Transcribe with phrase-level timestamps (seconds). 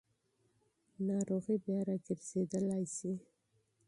[1.07, 3.11] ناروغي بیا راګرځېدای شي.